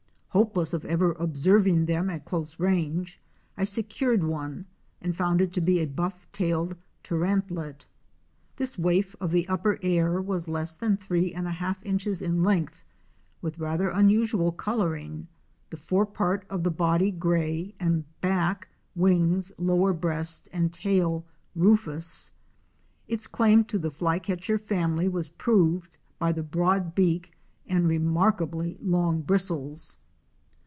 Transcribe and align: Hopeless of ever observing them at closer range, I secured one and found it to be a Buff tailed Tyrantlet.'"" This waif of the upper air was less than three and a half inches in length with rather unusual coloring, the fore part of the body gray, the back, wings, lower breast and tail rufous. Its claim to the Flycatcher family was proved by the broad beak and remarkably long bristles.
Hopeless 0.31 0.73
of 0.73 0.85
ever 0.85 1.11
observing 1.19 1.87
them 1.87 2.09
at 2.09 2.23
closer 2.23 2.63
range, 2.63 3.19
I 3.57 3.65
secured 3.65 4.23
one 4.23 4.65
and 5.01 5.13
found 5.13 5.41
it 5.41 5.51
to 5.55 5.59
be 5.59 5.79
a 5.79 5.85
Buff 5.85 6.25
tailed 6.31 6.77
Tyrantlet.'"" 7.03 7.85
This 8.55 8.79
waif 8.79 9.13
of 9.19 9.31
the 9.31 9.45
upper 9.49 9.77
air 9.81 10.21
was 10.21 10.47
less 10.47 10.73
than 10.73 10.95
three 10.95 11.33
and 11.33 11.47
a 11.49 11.51
half 11.51 11.85
inches 11.85 12.21
in 12.21 12.43
length 12.43 12.85
with 13.41 13.59
rather 13.59 13.89
unusual 13.89 14.53
coloring, 14.53 15.27
the 15.69 15.75
fore 15.75 16.05
part 16.05 16.45
of 16.49 16.63
the 16.63 16.71
body 16.71 17.11
gray, 17.11 17.73
the 17.81 18.05
back, 18.21 18.69
wings, 18.95 19.51
lower 19.57 19.91
breast 19.91 20.47
and 20.53 20.71
tail 20.71 21.25
rufous. 21.57 22.31
Its 23.05 23.27
claim 23.27 23.65
to 23.65 23.77
the 23.77 23.91
Flycatcher 23.91 24.57
family 24.57 25.09
was 25.09 25.29
proved 25.31 25.97
by 26.19 26.31
the 26.31 26.41
broad 26.41 26.95
beak 26.95 27.33
and 27.67 27.89
remarkably 27.89 28.77
long 28.81 29.19
bristles. 29.21 29.97